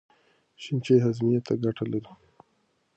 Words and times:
شنه 0.61 0.79
چای 0.85 0.99
هاضمې 1.03 1.39
ته 1.45 1.53
ګټه 1.63 1.85
لري. 1.91 2.11